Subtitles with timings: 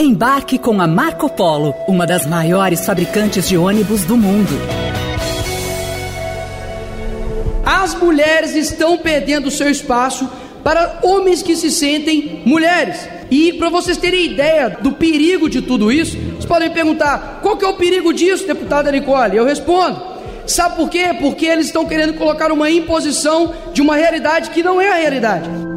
[0.00, 4.52] Embarque com a Marco Polo, uma das maiores fabricantes de ônibus do mundo.
[7.66, 10.30] As mulheres estão perdendo seu espaço
[10.62, 13.08] para homens que se sentem mulheres.
[13.28, 17.64] E para vocês terem ideia do perigo de tudo isso, vocês podem perguntar: qual que
[17.64, 19.36] é o perigo disso, deputada Nicole?
[19.36, 20.00] Eu respondo:
[20.46, 21.08] sabe por quê?
[21.20, 25.67] Porque eles estão querendo colocar uma imposição de uma realidade que não é a realidade.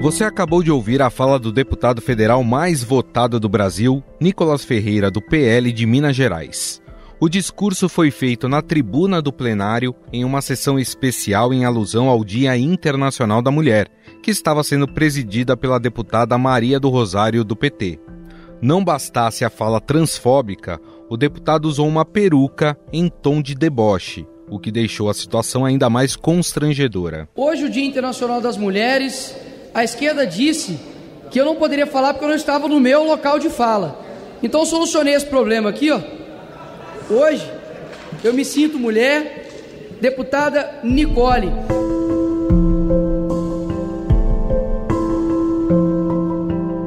[0.00, 5.10] Você acabou de ouvir a fala do deputado federal mais votado do Brasil, Nicolas Ferreira,
[5.10, 6.80] do PL de Minas Gerais.
[7.20, 12.24] O discurso foi feito na tribuna do plenário em uma sessão especial em alusão ao
[12.24, 13.88] Dia Internacional da Mulher,
[14.22, 18.00] que estava sendo presidida pela deputada Maria do Rosário, do PT.
[18.62, 24.58] Não bastasse a fala transfóbica, o deputado usou uma peruca em tom de deboche, o
[24.58, 27.28] que deixou a situação ainda mais constrangedora.
[27.36, 29.36] Hoje, o Dia Internacional das Mulheres,
[29.72, 30.78] a esquerda disse
[31.30, 33.98] que eu não poderia falar porque eu não estava no meu local de fala.
[34.42, 36.00] Então, solucionei esse problema aqui, ó
[37.10, 37.50] Hoje,
[38.22, 39.48] eu me sinto mulher,
[40.00, 41.50] deputada Nicole.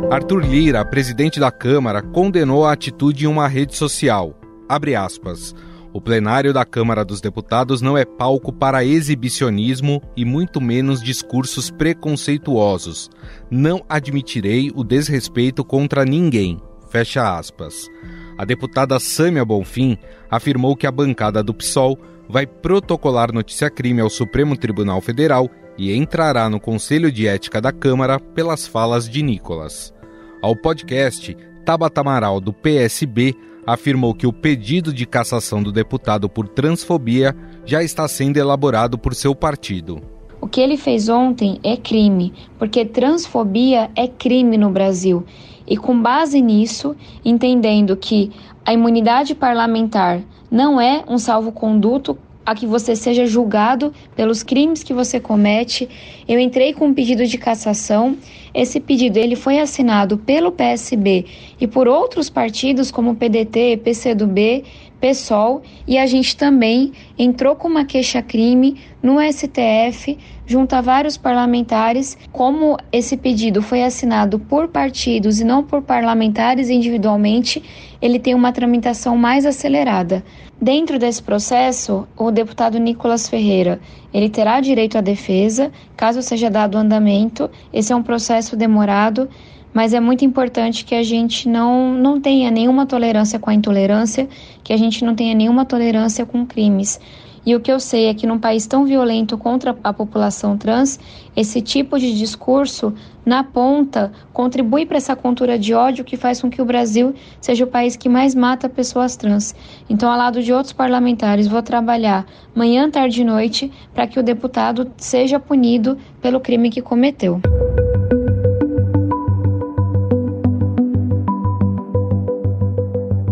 [0.10, 4.40] Arthur Lira, presidente da Câmara, condenou a atitude em uma rede social.
[4.70, 5.54] Abre aspas.
[5.94, 11.70] O plenário da Câmara dos Deputados não é palco para exibicionismo e muito menos discursos
[11.70, 13.12] preconceituosos.
[13.50, 16.60] Não admitirei o desrespeito contra ninguém.
[16.90, 17.88] Fecha aspas.
[18.36, 19.96] A deputada Sâmia Bonfim
[20.32, 26.50] afirmou que a bancada do PSOL vai protocolar notícia-crime ao Supremo Tribunal Federal e entrará
[26.50, 29.94] no Conselho de Ética da Câmara pelas falas de Nicolas.
[30.42, 36.48] Ao podcast, Tabata Amaral, do PSB, afirmou que o pedido de cassação do deputado por
[36.48, 40.02] transfobia já está sendo elaborado por seu partido.
[40.42, 45.24] O que ele fez ontem é crime, porque transfobia é crime no Brasil.
[45.66, 48.32] E com base nisso, entendendo que
[48.66, 50.22] a imunidade parlamentar
[50.52, 55.88] não é um salvo-conduto a que você seja julgado pelos crimes que você comete.
[56.28, 58.18] Eu entrei com um pedido de cassação.
[58.54, 61.26] Esse pedido ele foi assinado pelo PSB
[61.60, 64.64] e por outros partidos como PDT, PCdoB,
[65.04, 72.18] PSOL e a gente também entrou com uma queixa-crime no STF junto a vários parlamentares.
[72.32, 77.62] Como esse pedido foi assinado por partidos e não por parlamentares individualmente,
[78.02, 80.24] ele tem uma tramitação mais acelerada.
[80.64, 83.82] Dentro desse processo, o deputado Nicolas Ferreira,
[84.14, 87.52] ele terá direito à defesa, caso seja dado andamento.
[87.74, 89.28] Esse é um processo demorado,
[89.74, 94.30] mas é muito importante que a gente não, não tenha nenhuma tolerância com a intolerância,
[94.64, 96.98] que a gente não tenha nenhuma tolerância com crimes.
[97.46, 101.00] E o que eu sei é que num país tão violento contra a população trans,
[101.36, 102.94] esse tipo de discurso
[103.26, 107.64] na ponta contribui para essa cultura de ódio que faz com que o Brasil seja
[107.64, 109.56] o país que mais mata pessoas trans.
[109.90, 114.24] Então, ao lado de outros parlamentares, vou trabalhar manhã, tarde e noite para que o
[114.24, 117.42] deputado seja punido pelo crime que cometeu.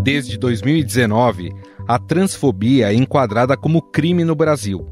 [0.04, 1.54] Desde 2019,
[1.88, 4.86] a transfobia é enquadrada como crime no Brasil.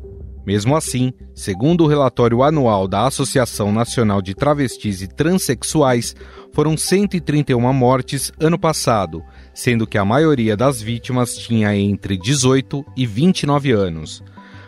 [0.45, 6.15] Mesmo assim, segundo o relatório anual da Associação Nacional de Travestis e Transsexuais,
[6.53, 9.23] foram 131 mortes ano passado,
[9.53, 14.23] sendo que a maioria das vítimas tinha entre 18 e 29 anos.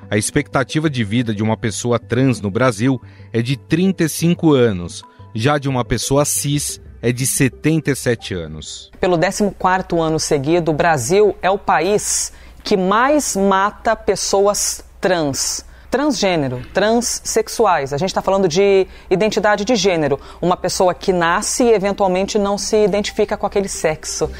[0.10, 3.02] A expectativa de vida de uma pessoa trans no Brasil
[3.32, 5.04] é de 35 anos,
[5.34, 8.92] já de uma pessoa cis é de 77 anos.
[9.00, 12.32] Pelo 14º ano seguido, o Brasil é o país
[12.64, 17.92] que mais mata pessoas trans transgênero, transsexuais.
[17.92, 20.18] A gente está falando de identidade de gênero.
[20.42, 24.32] Uma pessoa que nasce e eventualmente não se identifica com aquele sexo.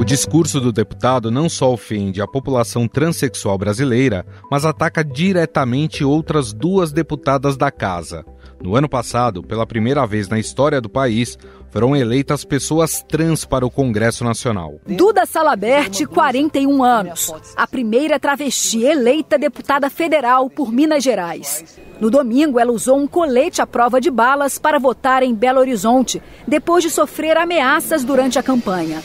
[0.00, 6.54] O discurso do deputado não só ofende a população transexual brasileira, mas ataca diretamente outras
[6.54, 8.24] duas deputadas da casa.
[8.62, 11.36] No ano passado, pela primeira vez na história do país,
[11.70, 14.80] foram eleitas pessoas trans para o Congresso Nacional.
[14.86, 21.78] Duda Salabert, 41 anos, a primeira travesti eleita deputada federal por Minas Gerais.
[22.00, 26.22] No domingo, ela usou um colete à prova de balas para votar em Belo Horizonte,
[26.48, 29.02] depois de sofrer ameaças durante a campanha.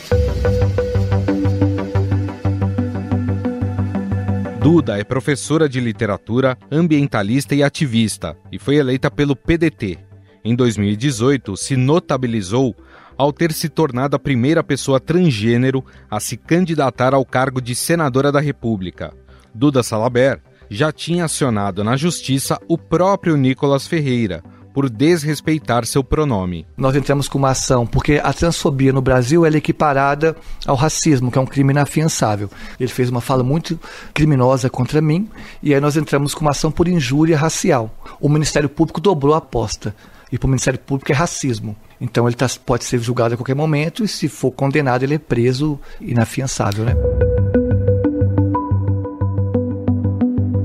[4.68, 9.96] Duda é professora de literatura, ambientalista e ativista e foi eleita pelo PDT.
[10.44, 12.74] Em 2018, se notabilizou
[13.16, 18.32] ao ter se tornado a primeira pessoa transgênero a se candidatar ao cargo de senadora
[18.32, 19.14] da República.
[19.54, 24.42] Duda Salaber já tinha acionado na justiça o próprio Nicolas Ferreira
[24.76, 26.66] por desrespeitar seu pronome.
[26.76, 30.36] Nós entramos com uma ação porque a transfobia no Brasil é equiparada
[30.66, 32.50] ao racismo, que é um crime inafiançável.
[32.78, 33.80] Ele fez uma fala muito
[34.12, 35.30] criminosa contra mim
[35.62, 37.90] e aí nós entramos com uma ação por injúria racial.
[38.20, 39.96] O Ministério Público dobrou a aposta
[40.30, 41.74] e para o Ministério Público é racismo.
[41.98, 45.18] Então ele tá, pode ser julgado a qualquer momento e se for condenado ele é
[45.18, 46.94] preso inafiançável, né?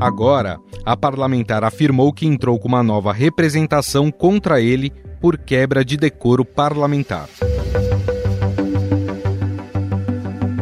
[0.02, 5.96] Agora, a parlamentar afirmou que entrou com uma nova representação contra ele por quebra de
[5.96, 7.30] decoro parlamentar.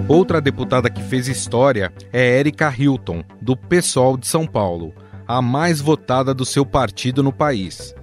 [0.09, 4.94] Outra deputada que fez história é Érica Hilton, do PSOL de São Paulo,
[5.25, 7.95] a mais votada do seu partido no país.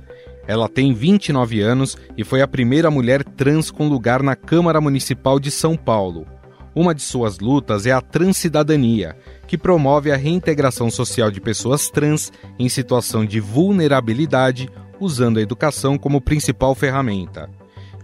[0.47, 5.39] Ela tem 29 anos e foi a primeira mulher trans com lugar na Câmara Municipal
[5.39, 6.27] de São Paulo.
[6.77, 12.31] Uma de suas lutas é a transcidadania, que promove a reintegração social de pessoas trans
[12.59, 14.69] em situação de vulnerabilidade,
[15.01, 17.49] usando a educação como principal ferramenta.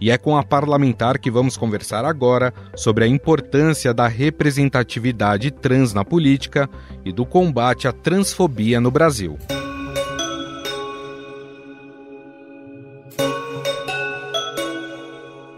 [0.01, 5.93] E é com a parlamentar que vamos conversar agora sobre a importância da representatividade trans
[5.93, 6.67] na política
[7.05, 9.37] e do combate à transfobia no Brasil.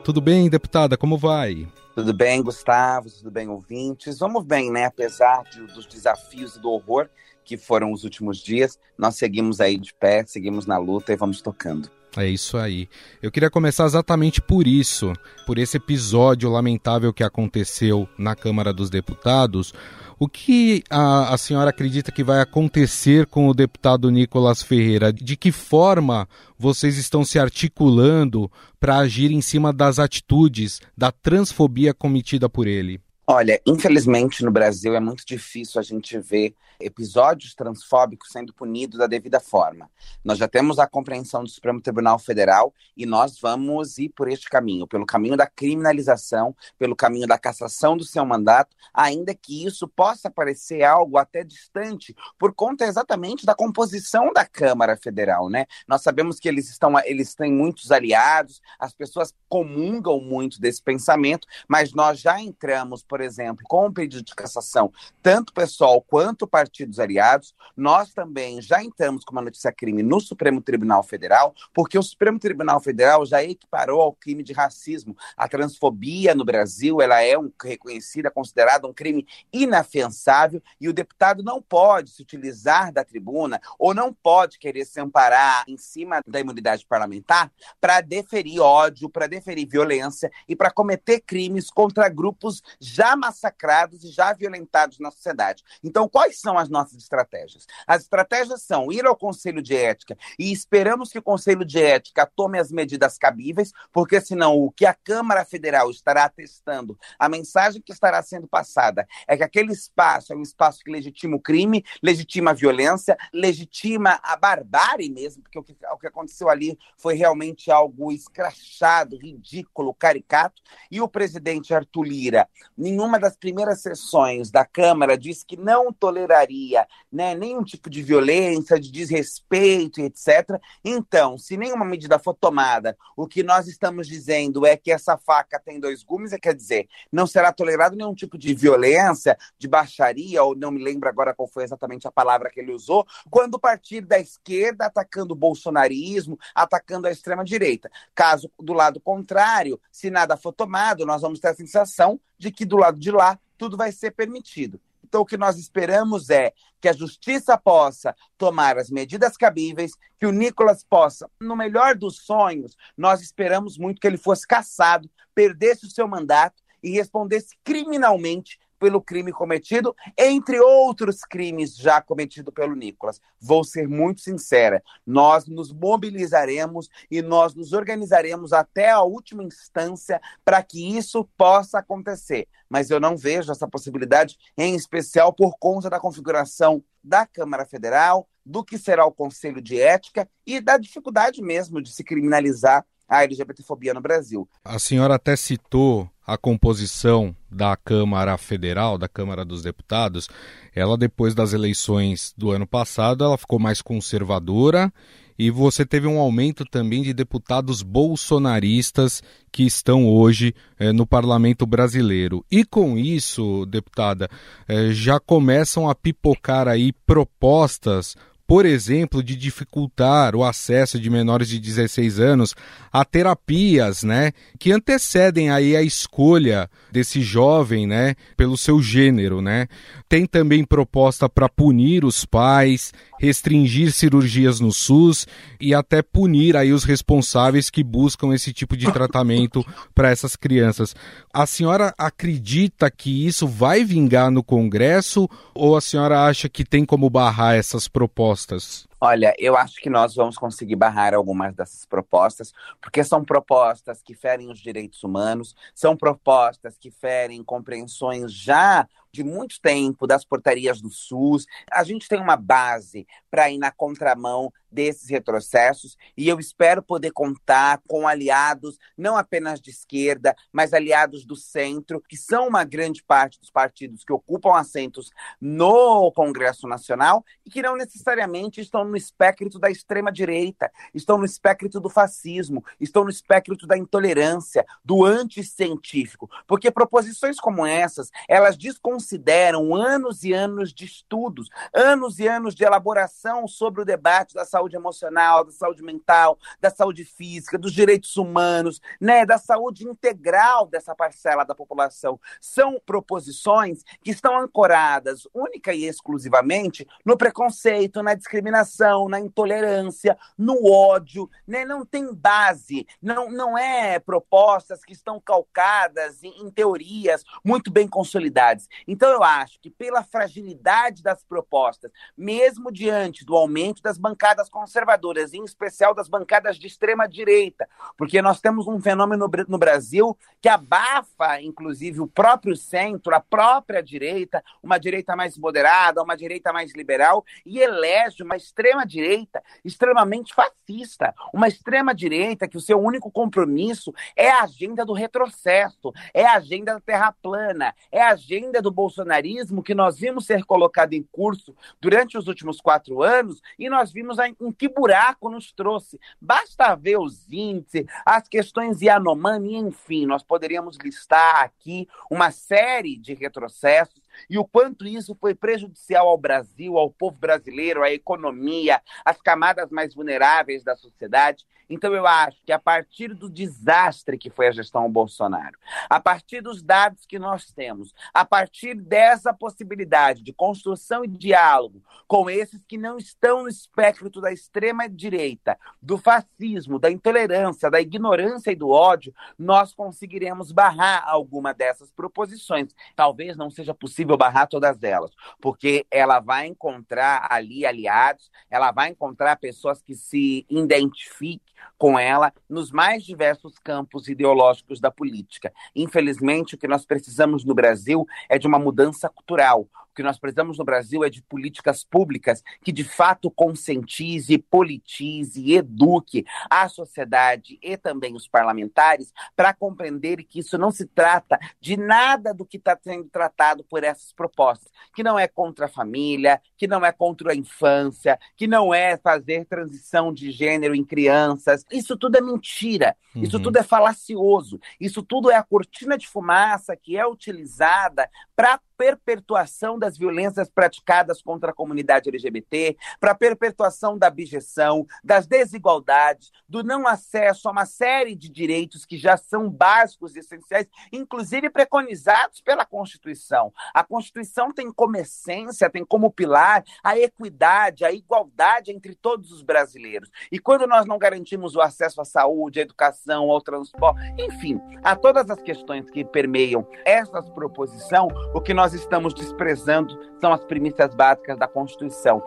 [0.03, 0.97] Tudo bem, deputada?
[0.97, 1.65] Como vai?
[1.95, 3.09] Tudo bem, Gustavo?
[3.09, 4.19] Tudo bem, ouvintes?
[4.19, 4.83] Vamos bem, né?
[4.83, 7.09] Apesar de, dos desafios e do horror
[7.42, 11.42] que foram os últimos dias, nós seguimos aí de pé, seguimos na luta e vamos
[11.42, 11.89] tocando.
[12.17, 12.88] É isso aí.
[13.21, 15.12] Eu queria começar exatamente por isso,
[15.45, 19.73] por esse episódio lamentável que aconteceu na Câmara dos Deputados.
[20.17, 25.12] O que a, a, senhora acredita que vai acontecer com o deputado Nicolas Ferreira?
[25.12, 26.25] De que forma
[26.57, 33.01] vocês estão se articulando para agir em cima das atitudes da transfobia cometida por ele?
[33.27, 39.07] Olha, infelizmente no Brasil é muito difícil a gente ver episódios transfóbicos sendo punidos da
[39.07, 39.89] devida forma.
[40.24, 44.48] Nós já temos a compreensão do Supremo Tribunal Federal e nós vamos ir por este
[44.48, 49.88] caminho, pelo caminho da criminalização, pelo caminho da cassação do seu mandato, ainda que isso
[49.88, 55.66] possa parecer algo até distante, por conta exatamente da composição da Câmara Federal, né?
[55.88, 61.48] Nós sabemos que eles estão, eles têm muitos aliados, as pessoas comungam muito desse pensamento,
[61.68, 64.91] mas nós já entramos, por exemplo, com o pedido de cassação,
[65.21, 67.56] tanto pessoal quanto partido partidos aliados.
[67.77, 72.39] Nós também já entramos com uma notícia crime no Supremo Tribunal Federal, porque o Supremo
[72.39, 75.15] Tribunal Federal já equiparou ao crime de racismo.
[75.38, 81.44] A transfobia no Brasil, ela é um, reconhecida, considerada um crime inafiançável e o deputado
[81.44, 86.39] não pode se utilizar da tribuna ou não pode querer se amparar em cima da
[86.39, 93.05] imunidade parlamentar para deferir ódio, para deferir violência e para cometer crimes contra grupos já
[93.13, 95.66] massacrados e já violentados na sociedade.
[95.84, 97.68] Então, quais são as nossas estratégias?
[97.86, 102.25] As estratégias são ir ao Conselho de Ética e esperamos que o Conselho de Ética
[102.25, 107.81] tome as medidas cabíveis, porque senão o que a Câmara Federal estará testando, a mensagem
[107.81, 111.84] que estará sendo passada é que aquele espaço é um espaço que legitima o crime,
[112.01, 117.16] legitima a violência, legitima a barbárie mesmo, porque o que, o que aconteceu ali foi
[117.16, 120.62] realmente algo escrachado, ridículo, caricato,
[120.92, 122.48] e o presidente Arthur Lira,
[122.95, 128.79] nenhuma das primeiras sessões da Câmara, disse que não toleraria né, nenhum tipo de violência,
[128.79, 130.60] de desrespeito, etc.
[130.84, 135.60] Então, se nenhuma medida for tomada, o que nós estamos dizendo é que essa faca
[135.60, 140.41] tem dois gumes, é, quer dizer, não será tolerado nenhum tipo de violência, de baixaria,
[140.41, 143.60] ou não me lembro agora qual foi exatamente a palavra que ele usou, quando o
[143.60, 147.91] partido da esquerda atacando o bolsonarismo, atacando a extrema-direita.
[148.13, 152.65] Caso do lado contrário, se nada for tomado, nós vamos ter a sensação de que
[152.65, 154.80] do lado de lá tudo vai ser permitido.
[155.04, 156.51] Então, o que nós esperamos é
[156.82, 162.18] que a justiça possa tomar as medidas cabíveis, que o Nicolas possa, no melhor dos
[162.18, 168.60] sonhos, nós esperamos muito que ele fosse cassado, perdesse o seu mandato e respondesse criminalmente
[168.79, 173.22] pelo crime cometido, entre outros crimes já cometidos pelo Nicolas.
[173.39, 180.22] Vou ser muito sincera, nós nos mobilizaremos e nós nos organizaremos até a última instância
[180.44, 182.48] para que isso possa acontecer.
[182.70, 188.27] Mas eu não vejo essa possibilidade, em especial por conta da configuração da Câmara Federal,
[188.46, 193.24] do que será o Conselho de Ética e da dificuldade mesmo de se criminalizar a
[193.24, 194.47] LGBTfobia no Brasil.
[194.63, 200.27] A senhora até citou a composição da Câmara Federal, da Câmara dos Deputados.
[200.74, 204.91] Ela, depois das eleições do ano passado, ela ficou mais conservadora
[205.38, 209.21] e você teve um aumento também de deputados bolsonaristas
[209.51, 212.43] que estão hoje eh, no parlamento brasileiro.
[212.50, 214.29] E com isso, deputada,
[214.67, 218.15] eh, já começam a pipocar aí propostas
[218.48, 222.56] por exemplo, de dificultar o acesso de menores de 16 anos
[222.92, 229.68] a terapias, né, que antecedem aí a escolha desse jovem, né, pelo seu gênero, né?
[230.08, 235.28] Tem também proposta para punir os pais, restringir cirurgias no SUS
[235.60, 240.96] e até punir aí os responsáveis que buscam esse tipo de tratamento para essas crianças.
[241.34, 246.86] A senhora acredita que isso vai vingar no Congresso ou a senhora acha que tem
[246.86, 247.88] como barrar essas
[248.36, 248.88] propostas?
[249.00, 254.13] Olha, eu acho que nós vamos conseguir barrar algumas dessas propostas, porque são propostas que
[254.13, 260.82] ferem os direitos humanos, são propostas que ferem compreensões já de muito tempo das portarias
[260.82, 261.46] do SUS.
[261.72, 267.12] A gente tem uma base para ir na contramão desses retrocessos e eu espero poder
[267.12, 273.01] contar com aliados não apenas de esquerda, mas aliados do centro, que são uma grande
[273.01, 278.98] parte dos partidos que ocupam assentos no Congresso Nacional e que não necessariamente estão no
[278.98, 285.05] espectro da extrema direita, estão no espectro do fascismo, estão no espectro da intolerância, do
[285.05, 292.53] anticientífico, porque proposições como essas, elas desconsideram anos e anos de estudos, anos e anos
[292.53, 297.57] de elaboração sobre o debate da saúde saúde emocional, da saúde mental, da saúde física,
[297.57, 302.19] dos direitos humanos, né, da saúde integral dessa parcela da população.
[302.41, 310.67] São proposições que estão ancoradas única e exclusivamente no preconceito, na discriminação, na intolerância, no
[310.72, 311.63] ódio, né?
[311.65, 317.88] Não tem base, não, não é propostas que estão calcadas em, em teorias muito bem
[317.88, 318.67] consolidadas.
[318.88, 325.34] Então eu acho que pela fragilidade das propostas, mesmo diante do aumento das bancadas conservadoras,
[325.34, 330.50] em especial das bancadas de extrema direita, porque nós temos um fenômeno no Brasil que
[330.50, 336.74] abafa, inclusive, o próprio centro, a própria direita, uma direita mais moderada, uma direita mais
[336.74, 343.12] liberal, e elege uma extrema direita extremamente fascista, uma extrema direita que o seu único
[343.12, 348.62] compromisso é a agenda do retrocesso, é a agenda da terra plana, é a agenda
[348.62, 353.70] do bolsonarismo que nós vimos ser colocado em curso durante os últimos quatro anos e
[353.70, 356.00] nós vimos a em que buraco nos trouxe.
[356.20, 363.13] Basta ver os índices, as questões Yanomami, enfim, nós poderíamos listar aqui uma série de
[363.13, 369.22] retrocessos e o quanto isso foi prejudicial ao Brasil, ao povo brasileiro, à economia, às
[369.22, 371.45] camadas mais vulneráveis da sociedade.
[371.69, 375.57] Então, eu acho que a partir do desastre que foi a gestão Bolsonaro,
[375.89, 381.81] a partir dos dados que nós temos, a partir dessa possibilidade de construção e diálogo
[382.07, 388.51] com esses que não estão no espectro da extrema-direita, do fascismo, da intolerância, da ignorância
[388.51, 392.75] e do ódio, nós conseguiremos barrar alguma dessas proposições.
[392.95, 398.89] Talvez não seja possível barrar todas elas, porque ela vai encontrar ali aliados, ela vai
[398.89, 401.41] encontrar pessoas que se identifiquem
[401.77, 405.51] com ela nos mais diversos campos ideológicos da política.
[405.75, 410.58] Infelizmente, o que nós precisamos no Brasil é de uma mudança cultural, que nós precisamos
[410.58, 417.78] no Brasil é de políticas públicas que de fato conscientize, politize eduque a sociedade e
[417.78, 422.78] também os parlamentares para compreender que isso não se trata de nada do que está
[422.82, 427.31] sendo tratado por essas propostas, que não é contra a família, que não é contra
[427.31, 431.65] a infância, que não é fazer transição de gênero em crianças.
[431.71, 433.24] Isso tudo é mentira, uhum.
[433.24, 438.59] isso tudo é falacioso, isso tudo é a cortina de fumaça que é utilizada para
[438.77, 446.31] perpetuação das violências praticadas contra a comunidade LGBT, para a perpetuação da abjeção, das desigualdades,
[446.47, 451.50] do não acesso a uma série de direitos que já são básicos e essenciais, inclusive
[451.50, 453.53] preconizados pela Constituição.
[453.74, 456.45] A Constituição tem como essência, tem como pilar
[456.84, 460.10] a equidade, a igualdade entre todos os brasileiros.
[460.32, 464.96] E quando nós não garantimos o acesso à saúde, à educação, ao transporte, enfim, a
[464.96, 467.86] todas as questões que permeiam essas proposições,
[468.34, 472.22] o que nós estamos desprezando são as premissas básicas da Constituição.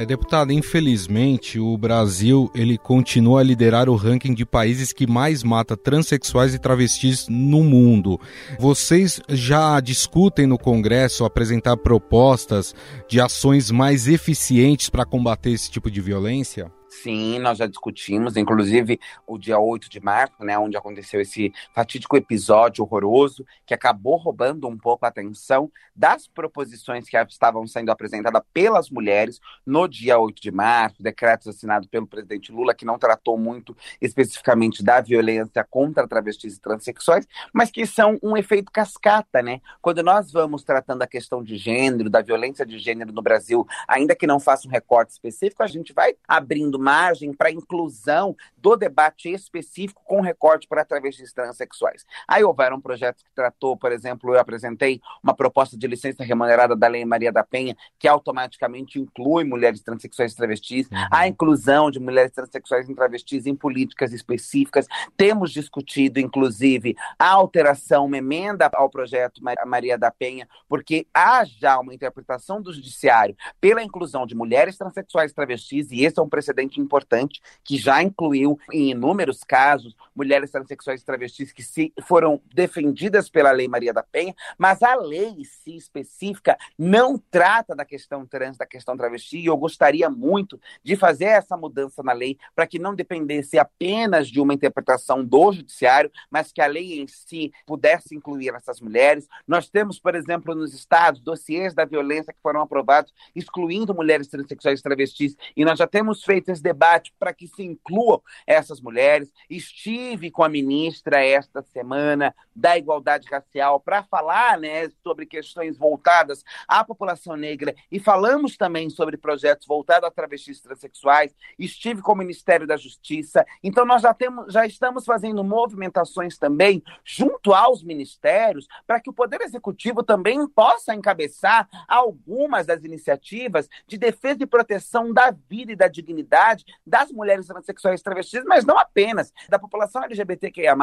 [0.00, 5.42] É, deputado, infelizmente o Brasil ele continua a liderar o ranking de países que mais
[5.42, 8.18] mata transexuais e travestis no mundo.
[8.58, 12.74] Vocês já discutem no Congresso apresentar propostas
[13.10, 16.72] de ações mais eficientes para combater esse tipo de violência?
[17.02, 22.14] Sim, nós já discutimos, inclusive o dia 8 de março, né, onde aconteceu esse fatídico
[22.14, 28.42] episódio horroroso que acabou roubando um pouco a atenção das proposições que estavam sendo apresentadas
[28.52, 33.38] pelas mulheres no dia 8 de março, decretos assinados pelo presidente Lula, que não tratou
[33.38, 39.60] muito especificamente da violência contra travestis e transexuais, mas que são um efeito cascata, né?
[39.80, 44.14] Quando nós vamos tratando a questão de gênero, da violência de gênero no Brasil, ainda
[44.14, 49.32] que não faça um recorte específico, a gente vai abrindo margem para inclusão do debate
[49.32, 52.04] específico com recorte para travestis transexuais.
[52.26, 56.88] Aí houveram projetos que tratou, por exemplo, eu apresentei uma proposta de licença remunerada da
[56.88, 60.98] Lei Maria da Penha, que automaticamente inclui mulheres transexuais e travestis, uhum.
[61.12, 64.88] a inclusão de mulheres transexuais e travestis em políticas específicas.
[65.16, 71.78] Temos discutido, inclusive, a alteração, uma emenda ao projeto Maria da Penha, porque há já
[71.78, 76.28] uma interpretação do judiciário pela inclusão de mulheres transexuais e travestis, e esse é um
[76.28, 81.92] precedente muito importante, que já incluiu, em inúmeros casos, mulheres transexuais e travestis que se,
[82.02, 87.84] foram defendidas pela Lei Maria da Penha, mas a lei se específica não trata da
[87.84, 92.38] questão trans, da questão travesti, e eu gostaria muito de fazer essa mudança na lei
[92.54, 97.08] para que não dependesse apenas de uma interpretação do judiciário, mas que a lei em
[97.08, 99.26] si pudesse incluir essas mulheres.
[99.46, 104.80] Nós temos, por exemplo, nos estados, dossiês da violência que foram aprovados, excluindo mulheres transexuais
[104.80, 109.32] e travestis, e nós já temos feito debate para que se incluam essas mulheres.
[109.48, 116.44] Estive com a ministra esta semana da igualdade racial para falar né, sobre questões voltadas
[116.68, 121.34] à população negra e falamos também sobre projetos voltados a travestis transexuais.
[121.58, 123.46] Estive com o Ministério da Justiça.
[123.62, 129.12] Então, nós já, temos, já estamos fazendo movimentações também junto aos ministérios para que o
[129.12, 135.76] Poder Executivo também possa encabeçar algumas das iniciativas de defesa e proteção da vida e
[135.76, 136.49] da dignidade
[136.86, 140.76] das mulheres transexuais travestis, mas não apenas, da população LGBTQIA,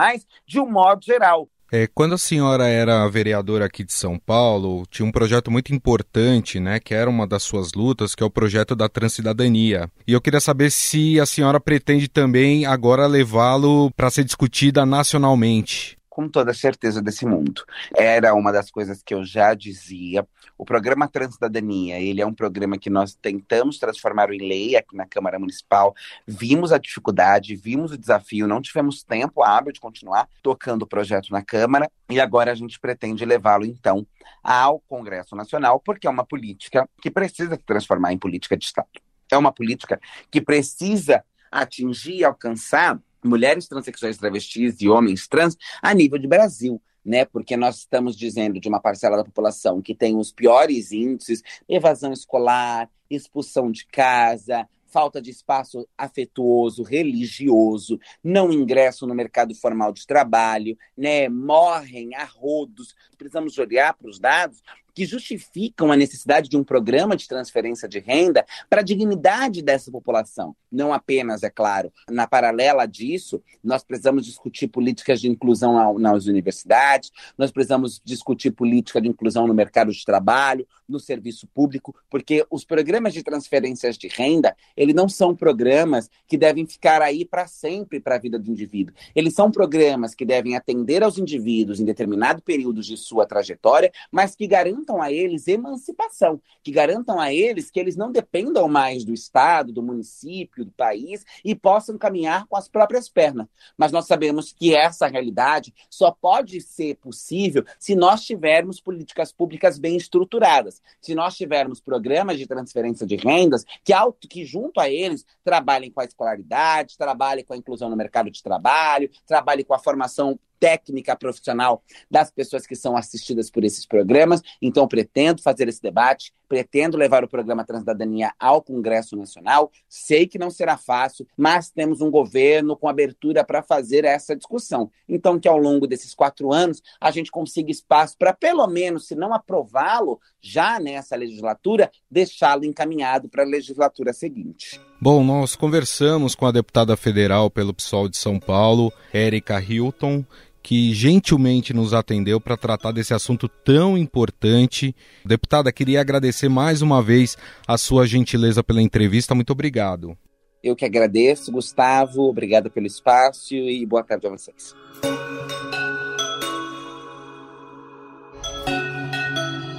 [0.46, 1.50] de um modo geral.
[1.70, 6.62] É, quando a senhora era vereadora aqui de São Paulo, tinha um projeto muito importante,
[6.62, 9.92] né, que era uma das suas lutas, que é o projeto da transcidadania.
[10.08, 15.98] E eu queria saber se a senhora pretende também agora levá-lo para ser discutida nacionalmente
[16.18, 17.64] com toda certeza desse mundo.
[17.96, 20.28] Era uma das coisas que eu já dizia.
[20.58, 25.06] O programa Transcidadania, ele é um programa que nós tentamos transformar em lei aqui na
[25.06, 25.94] Câmara Municipal.
[26.26, 31.30] Vimos a dificuldade, vimos o desafio, não tivemos tempo hábil de continuar tocando o projeto
[31.30, 34.04] na Câmara e agora a gente pretende levá-lo então
[34.42, 38.88] ao Congresso Nacional, porque é uma política que precisa se transformar em política de Estado.
[39.32, 40.02] É uma política
[40.32, 46.82] que precisa atingir e alcançar mulheres transexuais travestis e homens trans a nível de Brasil.
[47.06, 51.42] Né, porque nós estamos dizendo de uma parcela da população que tem os piores índices,
[51.70, 59.94] evasão escolar, expulsão de casa, falta de espaço afetuoso, religioso, não ingresso no mercado formal
[59.94, 62.96] de trabalho, né, morrem a rodos.
[63.18, 64.62] Precisamos olhar para os dados
[64.98, 69.92] que justificam a necessidade de um programa de transferência de renda para a dignidade dessa
[69.92, 70.56] população.
[70.72, 77.12] Não apenas, é claro, na paralela disso, nós precisamos discutir políticas de inclusão nas universidades,
[77.38, 82.66] nós precisamos discutir política de inclusão no mercado de trabalho, no serviço público, porque os
[82.66, 88.00] programas de transferências de renda, eles não são programas que devem ficar aí para sempre
[88.00, 88.96] para a vida do indivíduo.
[89.14, 94.36] Eles são programas que devem atender aos indivíduos em determinado período de sua trajetória, mas
[94.36, 99.04] que garantam garantam a eles emancipação, que garantam a eles que eles não dependam mais
[99.04, 103.48] do Estado, do município, do país e possam caminhar com as próprias pernas.
[103.78, 109.78] Mas nós sabemos que essa realidade só pode ser possível se nós tivermos políticas públicas
[109.78, 113.94] bem estruturadas, se nós tivermos programas de transferência de rendas que,
[114.28, 118.42] que junto a eles trabalhem com a escolaridade, trabalhem com a inclusão no mercado de
[118.42, 124.42] trabalho, trabalhem com a formação técnica profissional das pessoas que são assistidas por esses programas.
[124.62, 129.72] Então, pretendo fazer esse debate, pretendo levar o programa Transdadania ao Congresso Nacional.
[129.88, 134.90] Sei que não será fácil, mas temos um governo com abertura para fazer essa discussão.
[135.08, 139.16] Então, que ao longo desses quatro anos a gente consiga espaço para, pelo menos, se
[139.16, 144.80] não aprová-lo já nessa legislatura, deixá-lo encaminhado para a legislatura seguinte.
[145.00, 150.26] Bom, nós conversamos com a deputada federal pelo PSOL de São Paulo, Érica Hilton,
[150.68, 154.94] que gentilmente nos atendeu para tratar desse assunto tão importante.
[155.24, 159.34] Deputada, queria agradecer mais uma vez a sua gentileza pela entrevista.
[159.34, 160.18] Muito obrigado.
[160.62, 162.24] Eu que agradeço, Gustavo.
[162.24, 164.76] Obrigada pelo espaço e boa tarde a vocês.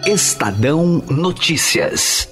[0.06, 2.26] Estadão Notícias.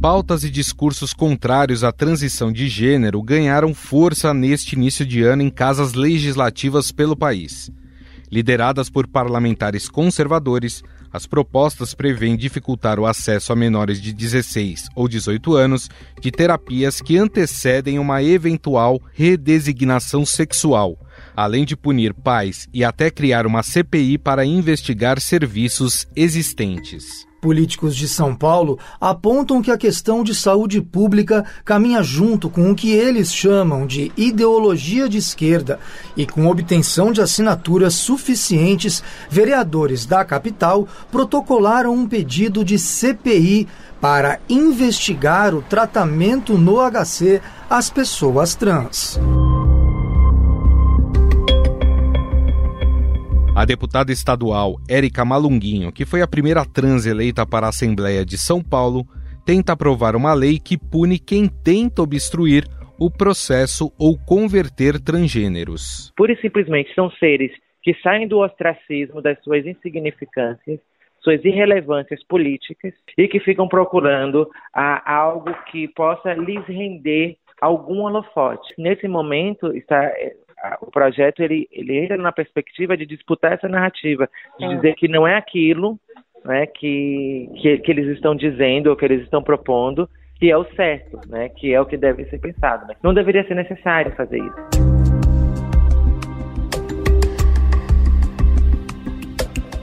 [0.00, 5.50] Pautas e discursos contrários à transição de gênero ganharam força neste início de ano em
[5.50, 7.70] casas legislativas pelo país.
[8.32, 10.82] Lideradas por parlamentares conservadores,
[11.12, 17.02] as propostas prevêem dificultar o acesso a menores de 16 ou 18 anos de terapias
[17.02, 20.96] que antecedem uma eventual redesignação sexual,
[21.36, 27.29] além de punir pais e até criar uma CPI para investigar serviços existentes.
[27.40, 32.74] Políticos de São Paulo apontam que a questão de saúde pública caminha junto com o
[32.74, 35.80] que eles chamam de ideologia de esquerda
[36.16, 43.66] e com obtenção de assinaturas suficientes, vereadores da capital protocolaram um pedido de CPI
[44.00, 49.18] para investigar o tratamento no HC às pessoas trans.
[53.60, 58.38] A deputada estadual Érica Malunguinho, que foi a primeira trans eleita para a Assembleia de
[58.38, 59.04] São Paulo,
[59.44, 62.64] tenta aprovar uma lei que pune quem tenta obstruir
[62.98, 66.10] o processo ou converter transgêneros.
[66.16, 70.80] Pura e simplesmente são seres que saem do ostracismo, das suas insignificâncias,
[71.20, 78.72] suas irrelevâncias políticas e que ficam procurando a, algo que possa lhes render algum holofote.
[78.78, 80.10] Nesse momento está
[80.80, 84.74] o projeto ele, ele entra na perspectiva de disputar essa narrativa, de é.
[84.74, 85.98] dizer que não é aquilo
[86.44, 90.64] né, que, que, que, eles estão dizendo ou que eles estão propondo que é o
[90.74, 92.86] certo, né, que é o que deve ser pensado.
[92.86, 92.94] Né?
[93.02, 95.00] Não deveria ser necessário fazer isso.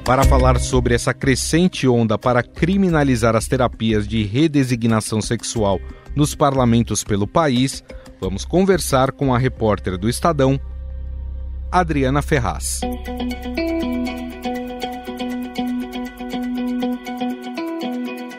[0.03, 5.79] Para falar sobre essa crescente onda para criminalizar as terapias de redesignação sexual
[6.15, 7.83] nos parlamentos pelo país,
[8.19, 10.60] Vamos conversar com a repórter do Estadão,
[11.71, 12.82] Adriana Ferraz.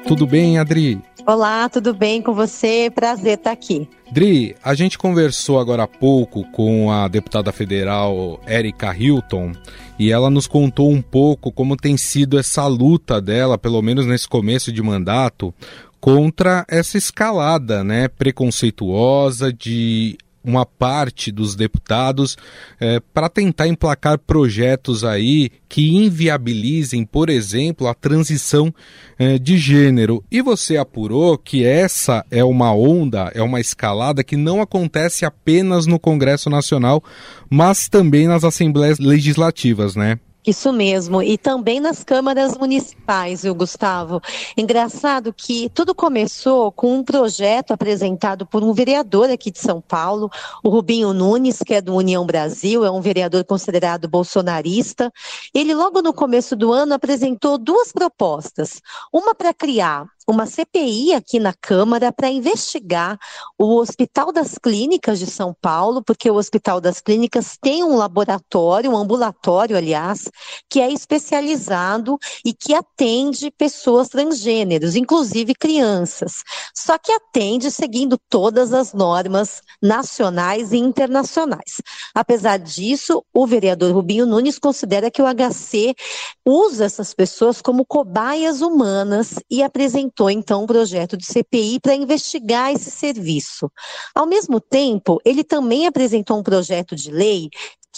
[0.06, 1.00] Tudo bem, Adri?
[1.26, 2.90] Olá, tudo bem com você?
[2.92, 3.86] Prazer estar aqui.
[4.10, 9.52] Dri, a gente conversou agora há pouco com a deputada federal Erika Hilton
[9.98, 14.26] e ela nos contou um pouco como tem sido essa luta dela, pelo menos nesse
[14.26, 15.52] começo de mandato,
[16.00, 20.16] contra essa escalada né, preconceituosa de
[20.48, 22.36] uma parte dos deputados
[22.80, 28.72] é, para tentar emplacar projetos aí que inviabilizem, por exemplo, a transição
[29.18, 30.24] é, de gênero.
[30.30, 35.86] E você apurou que essa é uma onda, é uma escalada que não acontece apenas
[35.86, 37.02] no Congresso Nacional,
[37.50, 40.18] mas também nas assembleias legislativas, né?
[40.46, 44.20] Isso mesmo, e também nas câmaras municipais, viu, Gustavo?
[44.56, 50.30] Engraçado que tudo começou com um projeto apresentado por um vereador aqui de São Paulo,
[50.64, 55.12] o Rubinho Nunes, que é do União Brasil, é um vereador considerado bolsonarista.
[55.52, 58.80] Ele, logo no começo do ano, apresentou duas propostas:
[59.12, 63.18] uma para criar uma CPI aqui na Câmara para investigar
[63.58, 68.90] o Hospital das Clínicas de São Paulo, porque o Hospital das Clínicas tem um laboratório,
[68.90, 70.30] um ambulatório, aliás,
[70.68, 76.42] que é especializado e que atende pessoas transgêneros, inclusive crianças.
[76.74, 81.80] Só que atende seguindo todas as normas nacionais e internacionais.
[82.14, 85.94] Apesar disso, o vereador Rubinho Nunes considera que o HC
[86.44, 91.94] usa essas pessoas como cobaias humanas e apresentou apresentou então um projeto de CPI para
[91.94, 93.70] investigar esse serviço.
[94.14, 97.48] Ao mesmo tempo, ele também apresentou um projeto de lei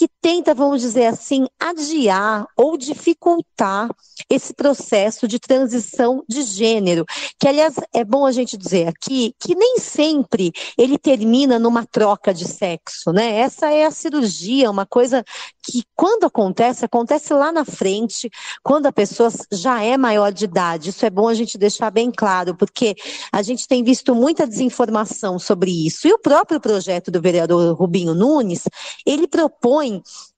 [0.01, 3.87] que tenta, vamos dizer assim, adiar ou dificultar
[4.27, 7.05] esse processo de transição de gênero,
[7.39, 12.33] que aliás é bom a gente dizer aqui que nem sempre ele termina numa troca
[12.33, 13.41] de sexo, né?
[13.41, 15.23] Essa é a cirurgia, uma coisa
[15.61, 18.27] que quando acontece, acontece lá na frente,
[18.63, 20.89] quando a pessoa já é maior de idade.
[20.89, 22.95] Isso é bom a gente deixar bem claro, porque
[23.31, 26.07] a gente tem visto muita desinformação sobre isso.
[26.07, 28.63] E o próprio projeto do vereador Rubinho Nunes,
[29.05, 29.90] ele propõe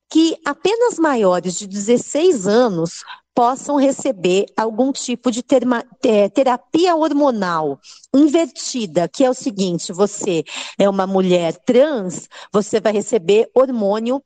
[0.10, 3.04] que apenas maiores de 16 anos
[3.36, 5.44] possam receber algum tipo de
[6.04, 7.80] é, terapia hormonal
[8.14, 10.44] invertida, que é o seguinte: você
[10.78, 14.24] é uma mulher trans, você vai receber hormônio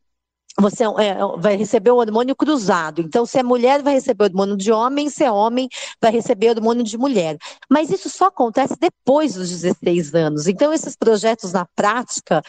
[0.59, 3.01] você é, vai receber o hormônio cruzado.
[3.01, 5.69] Então, se é mulher, vai receber hormônio de homem, se é homem,
[6.01, 7.37] vai receber hormônio de mulher.
[7.69, 10.47] Mas isso só acontece depois dos 16 anos.
[10.47, 12.41] Então, esses projetos na prática,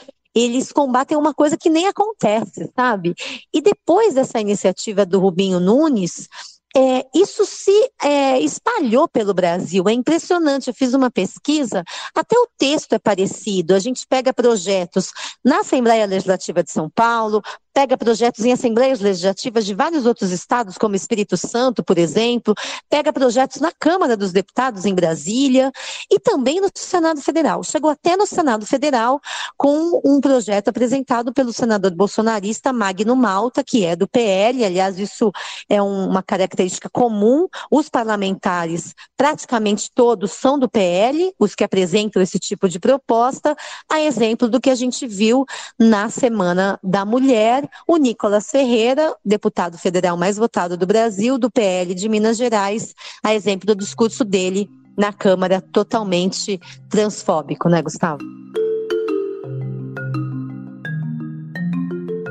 [0.45, 3.15] eles combatem uma coisa que nem acontece, sabe?
[3.53, 6.29] E depois dessa iniciativa do Rubinho Nunes,
[6.77, 9.89] é, isso se é, espalhou pelo Brasil.
[9.89, 10.69] É impressionante.
[10.69, 11.83] Eu fiz uma pesquisa,
[12.15, 13.75] até o texto é parecido.
[13.75, 15.11] A gente pega projetos
[15.45, 17.43] na Assembleia Legislativa de São Paulo,
[17.79, 22.53] pega projetos em assembleias legislativas de vários outros estados, como Espírito Santo, por exemplo,
[22.91, 25.71] pega projetos na Câmara dos Deputados em Brasília
[26.11, 27.63] e também no Senado Federal.
[27.63, 29.21] Chegou até no Senado Federal
[29.57, 35.31] com um projeto apresentado pelo senador bolsonarista Magno Malta, que é do PL, aliás, isso
[35.69, 42.41] é uma característica comum, os parlamentares, praticamente todos, são do PL, os que apresentam esse
[42.41, 43.57] tipo de proposta,
[43.89, 45.47] a exemplo do que a gente viu
[45.79, 51.95] na Semana da Mulher, o Nicolas Ferreira, deputado federal mais votado do Brasil, do PL
[51.95, 58.19] de Minas Gerais, a exemplo do discurso dele na Câmara, totalmente transfóbico, né, Gustavo?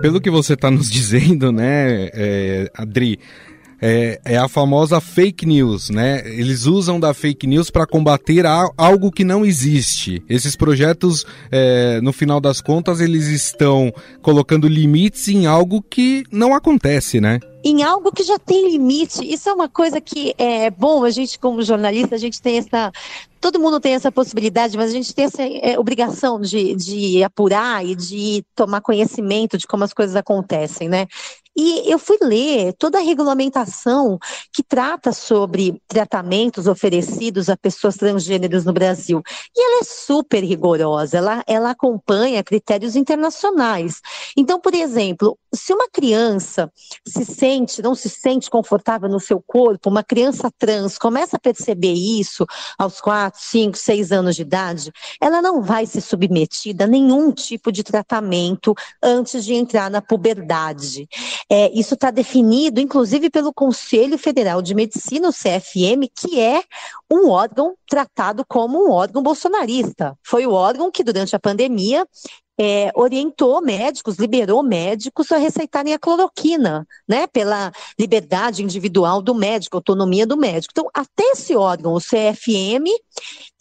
[0.01, 3.19] Pelo que você está nos dizendo, né, é, Adri,
[3.81, 6.21] é, é, a famosa fake news, né?
[6.25, 10.23] Eles usam da fake news para combater a, algo que não existe.
[10.27, 16.53] Esses projetos, é, no final das contas, eles estão colocando limites em algo que não
[16.53, 17.39] acontece, né?
[17.63, 19.25] em algo que já tem limite.
[19.25, 22.91] Isso é uma coisa que é bom, a gente, como jornalista, a gente tem essa.
[23.41, 27.85] Todo mundo tem essa possibilidade, mas a gente tem essa é, obrigação de, de apurar
[27.85, 31.07] e de tomar conhecimento de como as coisas acontecem, né?
[31.59, 34.19] E eu fui ler toda a regulamentação
[34.53, 39.23] que trata sobre tratamentos oferecidos a pessoas transgêneros no Brasil.
[39.55, 44.01] E ela é super rigorosa, ela, ela acompanha critérios internacionais.
[44.37, 46.71] Então, por exemplo, se uma criança
[47.07, 51.93] se sente, não se sente confortável no seu corpo, uma criança trans começa a perceber
[51.93, 52.45] isso
[52.77, 57.71] aos 4, 5, 6 anos de idade, ela não vai ser submetida a nenhum tipo
[57.71, 61.07] de tratamento antes de entrar na puberdade.
[61.49, 66.61] É, isso está definido, inclusive, pelo Conselho Federal de Medicina, o CFM, que é
[67.09, 70.17] um órgão tratado como um órgão bolsonarista.
[70.21, 72.05] Foi o órgão que, durante a pandemia,
[72.59, 79.77] é, orientou médicos, liberou médicos a receitarem a cloroquina, né, pela liberdade individual do médico,
[79.77, 80.73] autonomia do médico.
[80.73, 82.89] Então, até esse órgão, o CFM,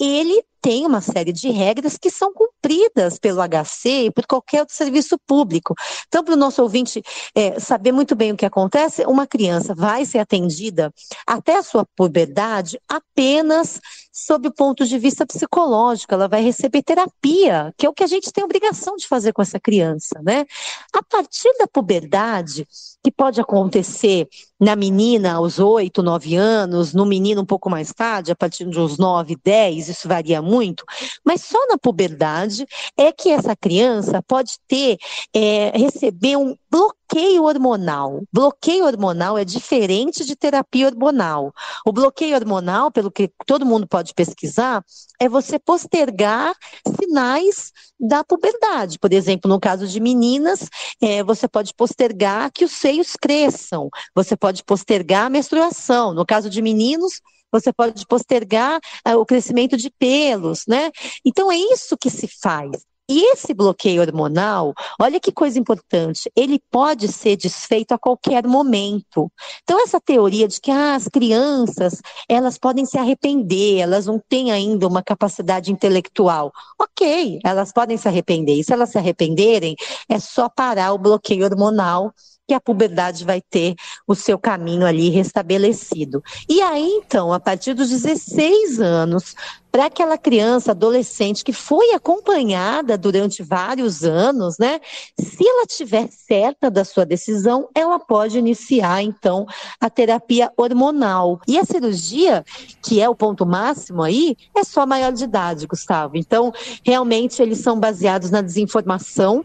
[0.01, 4.75] ele tem uma série de regras que são cumpridas pelo HC e por qualquer outro
[4.75, 5.77] serviço público.
[6.09, 7.01] Então, para o nosso ouvinte
[7.37, 10.93] é, saber muito bem o que acontece, uma criança vai ser atendida
[11.25, 13.81] até a sua puberdade apenas
[14.13, 18.07] sob o ponto de vista psicológico, ela vai receber terapia, que é o que a
[18.07, 20.47] gente tem obrigação de fazer com essa criança, né?
[20.93, 22.67] A partir da puberdade,
[23.05, 24.27] que pode acontecer
[24.59, 28.79] na menina aos 8, 9 anos, no menino um pouco mais tarde, a partir de
[28.79, 30.85] uns 9, 10, isso varia muito,
[31.25, 32.67] mas só na puberdade
[32.97, 34.97] é que essa criança pode ter,
[35.35, 38.23] é, receber um bloqueio hormonal.
[38.31, 41.53] Bloqueio hormonal é diferente de terapia hormonal.
[41.87, 44.85] O bloqueio hormonal, pelo que todo mundo pode pesquisar,
[45.19, 46.55] é você postergar
[47.01, 48.99] sinais da puberdade.
[48.99, 50.69] Por exemplo, no caso de meninas,
[51.01, 56.13] é, você pode postergar que os seios cresçam, você pode postergar a menstruação.
[56.13, 60.91] No caso de meninos, você pode postergar uh, o crescimento de pelos, né?
[61.25, 62.85] Então é isso que se faz.
[63.09, 69.31] E esse bloqueio hormonal, olha que coisa importante, ele pode ser desfeito a qualquer momento.
[69.63, 74.51] Então, essa teoria de que ah, as crianças, elas podem se arrepender, elas não têm
[74.51, 76.51] ainda uma capacidade intelectual.
[76.81, 78.59] Ok, elas podem se arrepender.
[78.59, 79.77] E se elas se arrependerem,
[80.09, 82.13] é só parar o bloqueio hormonal
[82.47, 83.75] que a puberdade vai ter
[84.07, 86.23] o seu caminho ali restabelecido.
[86.49, 89.35] E aí, então, a partir dos 16 anos,
[89.77, 94.81] para aquela criança, adolescente que foi acompanhada durante vários anos, né?
[95.21, 99.45] Se ela tiver certa da sua decisão, ela pode iniciar então
[99.79, 101.41] a terapia hormonal.
[101.47, 102.43] E a cirurgia,
[102.81, 106.17] que é o ponto máximo aí, é só maior de idade, Gustavo.
[106.17, 109.45] Então, realmente eles são baseados na desinformação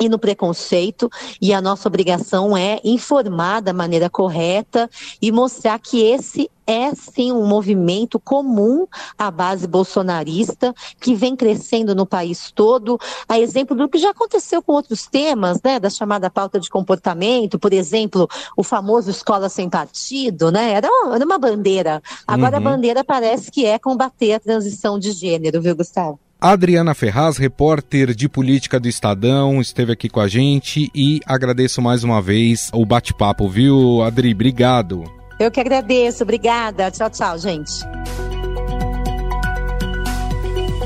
[0.00, 6.02] e no preconceito, e a nossa obrigação é informar da maneira correta e mostrar que
[6.02, 8.86] esse é sim um movimento comum
[9.18, 14.62] à base bolsonarista que vem crescendo no país todo, a exemplo do que já aconteceu
[14.62, 19.68] com outros temas, né, da chamada pauta de comportamento, por exemplo, o famoso escola sem
[19.68, 22.02] partido, né, era uma, era uma bandeira.
[22.26, 22.66] Agora uhum.
[22.66, 26.18] a bandeira parece que é combater a transição de gênero, viu, Gustavo?
[26.44, 32.04] Adriana Ferraz, repórter de política do Estadão, esteve aqui com a gente e agradeço mais
[32.04, 34.34] uma vez o bate-papo, viu, Adri?
[34.34, 35.04] Obrigado.
[35.40, 36.90] Eu que agradeço, obrigada.
[36.90, 37.72] Tchau, tchau, gente.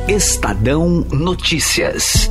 [0.07, 2.31] Estadão Notícias.